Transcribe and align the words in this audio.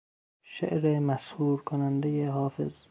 شعر 0.43 0.99
مسحور 0.99 1.61
کنندهی 1.63 2.23
حافظ 2.23 2.77